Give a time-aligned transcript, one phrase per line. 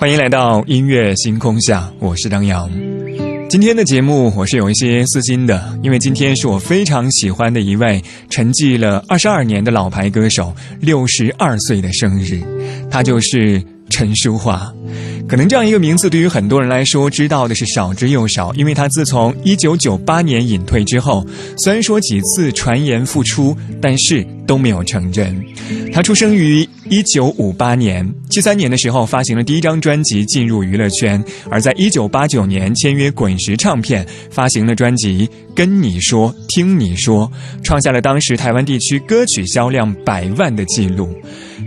[0.00, 2.70] 欢迎来到音乐星空下，我是张扬。
[3.50, 12.40] 今天的节目我是有一些私心的，因为今天是我非常喜欢的一位沉寂了二十二年的老牌歌手六十二岁的生日，
[12.90, 14.74] 他就是陈淑桦。
[15.28, 21.26] 可能这样一个名字对于很多人来说知道的是少之又少，因为他自从一九九八年隐退之后，
[21.58, 25.38] 虽然说几次传言复出，但是都没有成真。
[25.92, 37.30] 他出生于一九五八年，七三年的时候发行了第一张专辑进入娱乐圈，而在一九八九年签约滚石唱片，发行了专辑《跟你说听你说》，
[37.64, 41.08] 创下了当时台湾地区歌曲销量百万的记录。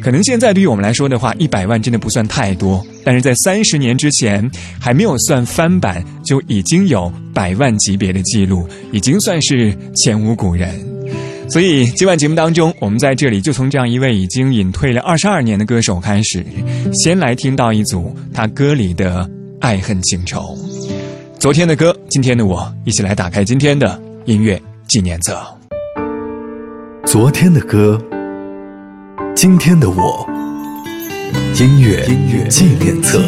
[0.00, 4.48] 可能现在对于我们来说的话，一百万真的不算太多，但是在三十年之前，
[4.80, 10.80] 还没有算翻版，就已经有百万级别的记录，已经算是前无古人。
[11.52, 16.42] 所以今晚节目当中，我们在这里就从这样一位已经隐退了二十二年的歌手开始，
[16.94, 19.28] 先来听到一组他歌里的
[19.60, 20.56] 爱恨情仇。
[21.38, 25.38] 昨天的歌，今天的我，一起来打开今天的音乐纪念册。
[27.04, 28.02] 昨天的歌。
[29.34, 30.26] 今天的我，
[31.60, 32.02] 音乐
[32.48, 33.20] 纪念册。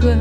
[0.00, 0.20] 恨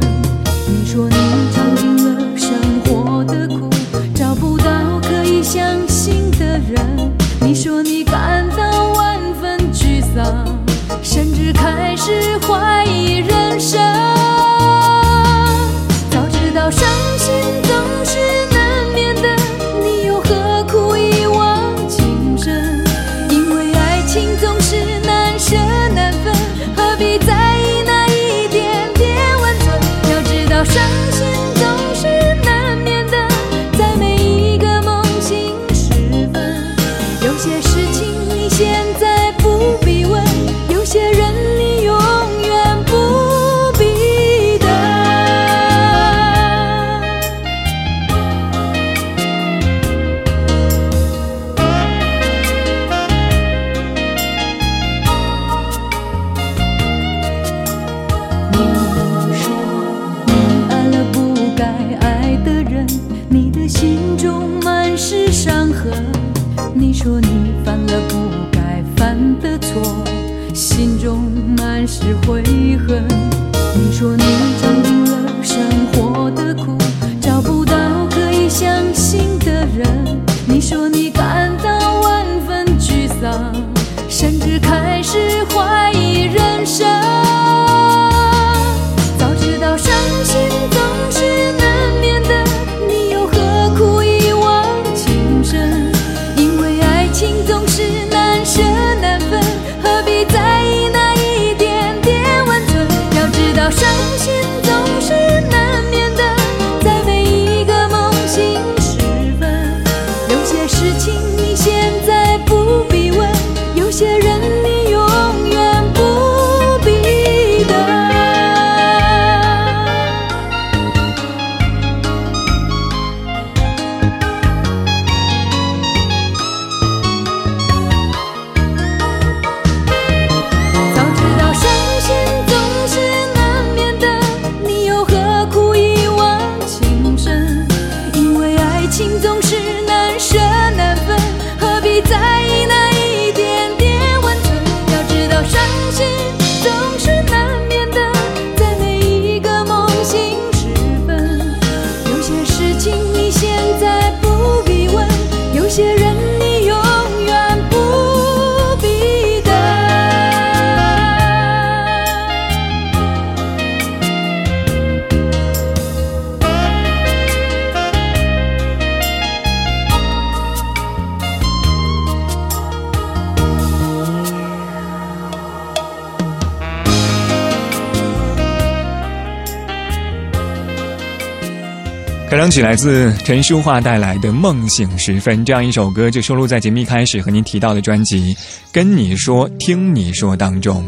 [182.46, 188.36] 歌曲来自陈淑桦带来的《梦醒时分》，这样一首歌就收录在节目一开始和您提到的专辑
[188.72, 190.86] 《跟你说听你说》当中。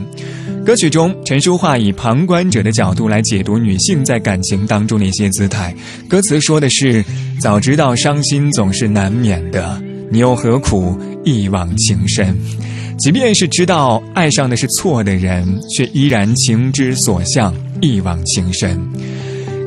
[0.63, 5.73] 歌曲中，陈淑桦以旁观者的角度来解读女性在感情当中的一些姿态。
[6.07, 7.03] 歌词说的是
[7.41, 9.81] ：“早知道伤心总是难免的，
[10.11, 10.95] 你又何苦
[11.25, 12.37] 一往情深？
[12.99, 17.51] 即便是知道爱上的是错的人，却依然情之所向，
[17.81, 18.79] 一往情深。”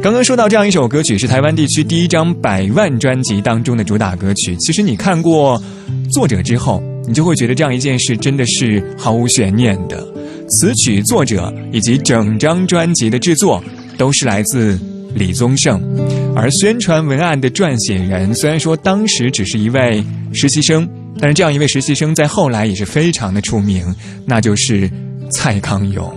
[0.02, 4.56] 刚刚说到这样一首歌曲是台湾地区第一张百万专辑当中的主打歌曲。
[4.56, 5.62] 其实你看过
[6.10, 10.02] 作者之后，你就会觉得这样一件事真的是毫无悬念的。
[10.48, 13.62] 词曲作者以及整张专辑的制作
[13.98, 14.80] 都是来自
[15.14, 15.78] 李宗盛，
[16.34, 20.02] 而宣传文案的撰写人虽然说当时只是一位
[20.32, 20.88] 实习生，
[21.20, 23.84] 但是这样一位实习生在后来也是非常的出名，
[24.24, 24.90] 那就是
[25.30, 26.10] 蔡康永。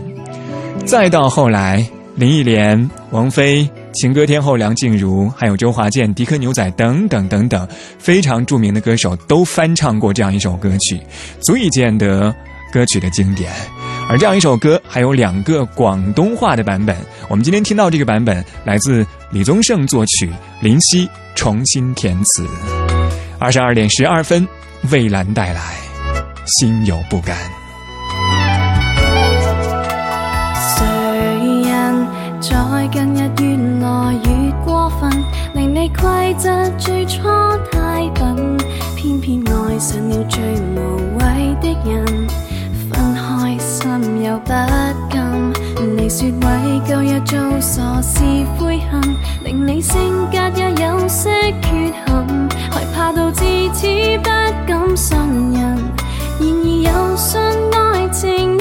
[0.85, 1.85] 再到后来。
[2.15, 7.67] 林忆莲、王菲、情歌天后梁静茹，还有周华健、迪克牛仔等等等等，
[7.97, 10.99] 非常著名的歌手都翻唱过这样一首歌曲，
[11.41, 12.33] 足以见得
[12.71, 13.51] 歌曲的经典。
[14.07, 16.95] 而这样一首歌还有两个广东话的版本，
[17.29, 20.29] 我们今天听到这个版本来自李宗盛作曲，
[20.61, 22.45] 林夕重新填词。
[23.39, 24.47] 二十二点十二分，
[24.91, 25.61] 蔚蓝带来
[26.45, 27.35] 《心有不甘》。
[32.91, 35.09] 近日越来越过分，
[35.53, 37.21] 令你规则最初
[37.71, 38.57] 太笨，
[38.95, 40.41] 偏偏爱上了最
[40.75, 42.05] 无谓的人，
[42.89, 44.49] 分开心又不
[45.09, 45.53] 甘。
[45.97, 48.21] 你说为旧日做傻事
[48.57, 49.01] 悔恨，
[49.43, 51.29] 令你性格也有些
[51.61, 53.43] 缺陷，害怕到至
[53.73, 53.87] 此
[54.19, 54.29] 不
[54.67, 55.17] 敢信
[55.53, 55.61] 任，
[56.39, 57.39] 然而又信
[57.73, 58.57] 爱情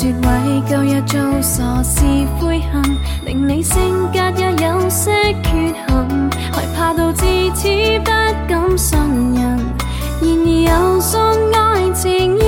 [0.00, 2.00] 说为旧日做傻事
[2.38, 2.82] 悔恨，
[3.26, 3.76] 令你性
[4.10, 5.10] 格也有些
[5.42, 8.10] 缺陷，害怕到至此不
[8.48, 8.98] 敢信
[9.34, 9.58] 任，
[10.22, 11.20] 然而又信
[11.54, 12.39] 爱情。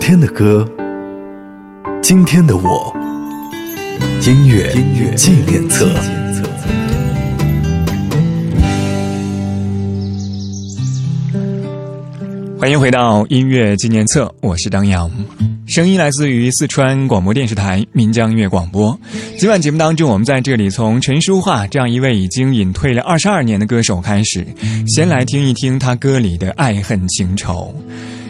[0.00, 0.66] 天的歌，
[2.02, 2.92] 今天的我，
[4.26, 5.86] 音乐纪念册。
[12.58, 15.08] 欢迎回到音乐纪念册，我是张扬，
[15.66, 18.98] 声音来自于四川广播电视台岷江音乐广播。
[19.38, 24.44] 今晚节目当中，我们在这里从陈淑桦这样一位已经隐退了二十二年的歌手开始，
[24.88, 27.72] 先来听一听他歌里的爱恨情仇。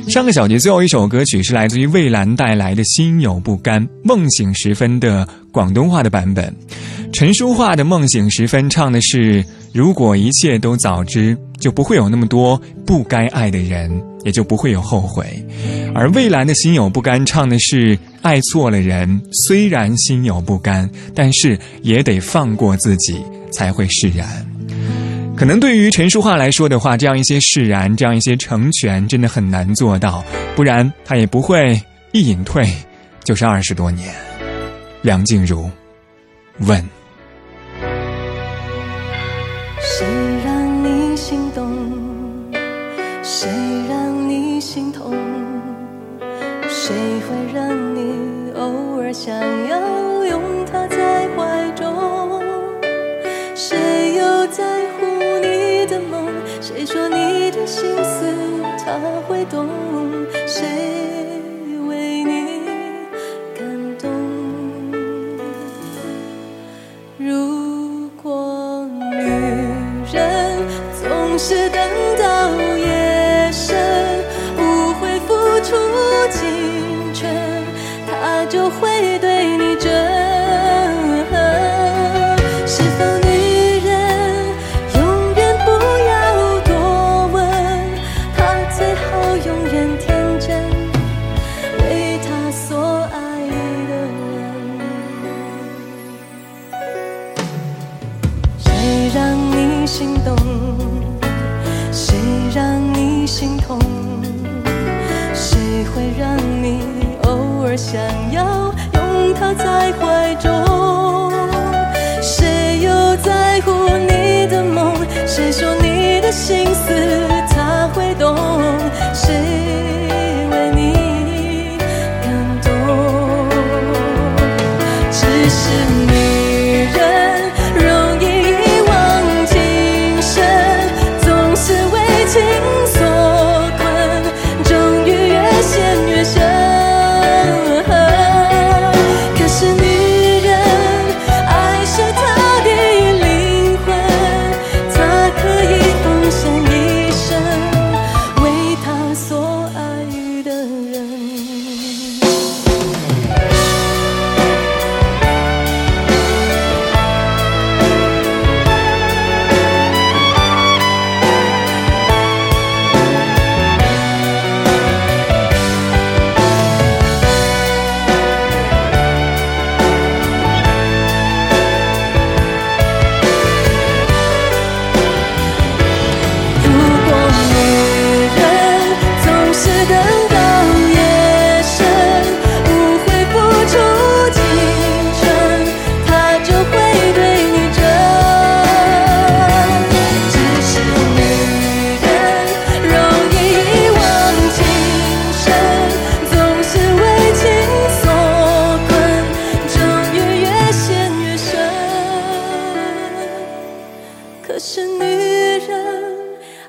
[0.09, 6.53] 上个小节最后一首歌曲是来自于蔚蓝带来的《心有不甘》，梦醒时分的广东话的版本。
[7.13, 15.25] 陈淑桦的《梦醒时分》唱的是：如果一切都早知，就不会有那么多不该爱的人，也就不会有后悔。
[15.95, 23.17] 而蔚蓝的心有不甘唱的是：爱错了人，虽然心有不甘，但是也得放过自己，
[23.53, 24.45] 才会释然。
[25.41, 30.23] 可能对于陈淑桦来说的话，这样一些释然，这样一些成全，真的很难做到，
[30.55, 31.81] 不然他也不会
[32.13, 32.71] 一隐退
[33.25, 34.15] 就是二十多年。
[35.01, 35.71] 梁静茹
[36.67, 36.87] 问。
[39.81, 40.07] 谁
[40.45, 42.53] 让你心动？
[43.23, 43.49] 谁
[43.89, 45.17] 让你心痛？
[46.69, 49.35] 谁会让你偶尔想
[49.69, 50.00] 要
[56.61, 58.35] 谁说你的心思
[58.85, 59.69] 他会懂？
[60.47, 61.20] 谁？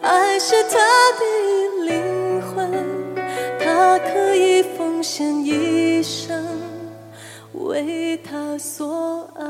[0.02, 0.78] 爱是他
[1.20, 1.24] 的
[1.86, 2.72] 灵魂
[3.60, 6.44] 他可以奉献一生
[7.54, 9.46] 为他所爱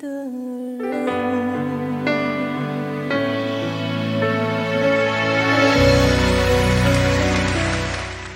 [0.00, 1.14] 的人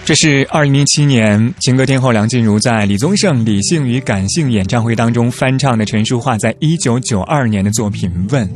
[0.05, 8.49] 这是二零零七年情歌天后梁静茹在李宗盛《理性与感性》演唱会当中翻唱的陈淑桦在一九九二年的作品《问》。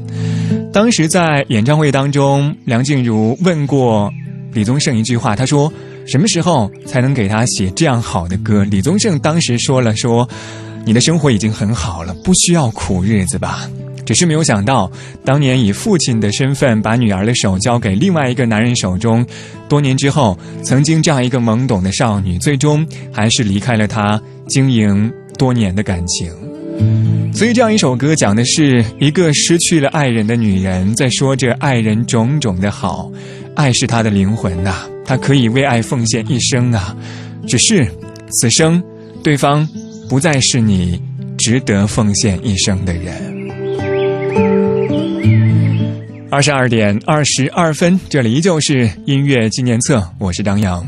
[0.72, 4.10] 当时在演唱会当中，梁静茹问过
[4.54, 5.70] 李宗盛一句话，他说
[6.08, 10.26] ：“什么时候才能给他写这样好的歌？”李宗盛当时说了：“说
[10.86, 13.68] 你的生活已经很好了，不需要苦日子吧。”
[14.06, 14.90] 只是没有想到，
[15.24, 19.24] 当年以父亲的身份把女儿的手交给另外一个男人手中，
[19.68, 26.32] 多年之后，曾经这样一个懵懂的少女，最终还是离开了他经营多年的感情。
[27.34, 33.10] 所以，这样一首歌讲的是一个失去了爱人的女人，在说着爱人种种的好，
[33.56, 36.96] 爱是她的灵魂呐，她可以为爱奉献一生啊。
[37.46, 37.86] 只是
[38.30, 38.80] 此生，
[39.24, 39.66] 对方
[40.08, 41.02] 不再是你
[41.36, 43.12] 值得奉献一生的人。
[46.30, 50.86] 二十二点二十二分，这里依旧是音乐纪念册，我是张扬。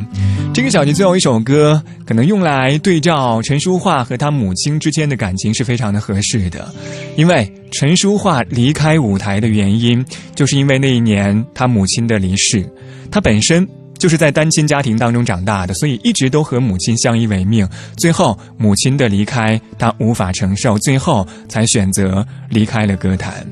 [0.54, 6.72] 这个小节最后一首歌，可能用来对照陈淑桦和他母亲之间的感情是非常的合适的，
[7.16, 10.02] 因为陈淑桦离开舞台的原因，
[10.36, 12.64] 就是因为那一年他母亲的离世，
[13.10, 13.68] 他本身
[13.98, 17.68] 就是在单亲家庭当中长大的，所以一直都和母亲相依为命。
[17.96, 23.44] 最后母亲的离开，他无法承受，最后才选择离开了歌坛。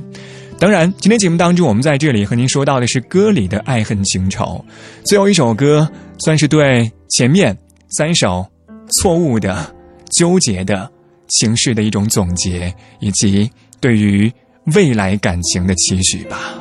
[0.57, 4.65] 当然，今天节目当中，我们在这里和您说到的是歌里的爱恨情仇。
[5.03, 5.89] 最后一首歌，
[6.25, 7.57] 算是对前面
[7.89, 8.47] 三首
[8.91, 9.75] 错误的、
[10.11, 10.91] 纠结的
[11.29, 13.51] 情绪的一种总结，以及
[13.81, 14.33] 对于
[14.75, 16.55] 未来感情的期许吧。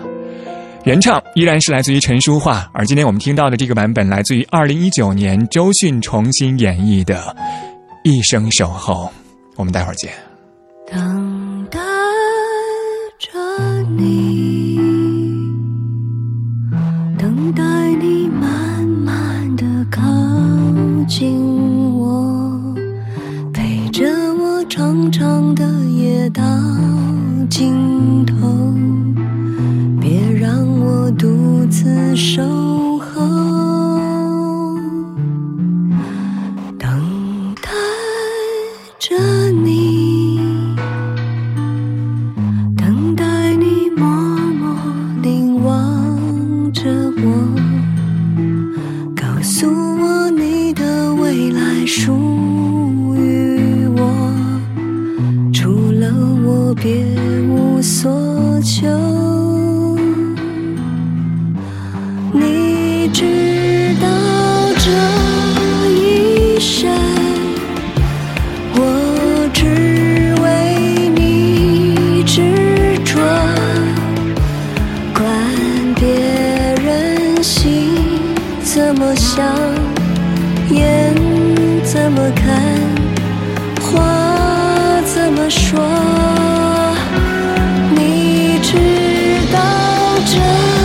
[0.83, 7.15] 原唱依然是来自于陈淑桦，而今天我们听到的这个版本，来自于二零一九年周迅重新演绎的
[8.03, 9.05] 《一生守候》。
[9.57, 10.11] 我们待会儿见。
[10.91, 11.79] 等待
[13.19, 14.79] 着你，
[17.19, 17.63] 等待
[18.01, 18.10] 你
[21.07, 22.75] 紧握，
[23.53, 24.05] 陪着
[24.35, 26.43] 我长长的夜到
[27.49, 28.35] 尽头，
[29.99, 32.41] 别让我独自守
[32.97, 33.21] 候。
[36.77, 37.69] 等待
[38.99, 39.17] 着
[78.73, 79.45] 怎么想，
[80.69, 81.13] 眼
[81.83, 82.55] 怎么看，
[83.81, 84.01] 话
[85.03, 85.77] 怎么说。
[87.93, 88.77] 你知
[89.51, 89.59] 道
[90.25, 90.80] 这